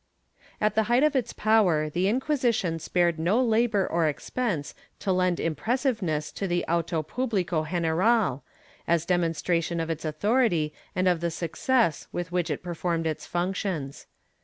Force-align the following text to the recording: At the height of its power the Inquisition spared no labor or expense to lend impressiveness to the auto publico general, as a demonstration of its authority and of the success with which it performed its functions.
At 0.59 0.73
the 0.73 0.85
height 0.89 1.03
of 1.03 1.15
its 1.15 1.31
power 1.31 1.87
the 1.87 2.07
Inquisition 2.07 2.79
spared 2.79 3.19
no 3.19 3.39
labor 3.39 3.85
or 3.85 4.07
expense 4.07 4.73
to 4.97 5.11
lend 5.11 5.39
impressiveness 5.39 6.31
to 6.31 6.47
the 6.47 6.65
auto 6.65 7.03
publico 7.03 7.67
general, 7.69 8.43
as 8.87 9.03
a 9.03 9.07
demonstration 9.07 9.79
of 9.79 9.91
its 9.91 10.03
authority 10.03 10.73
and 10.95 11.07
of 11.07 11.19
the 11.21 11.29
success 11.29 12.07
with 12.11 12.31
which 12.31 12.49
it 12.49 12.63
performed 12.63 13.05
its 13.05 13.27
functions. 13.27 14.07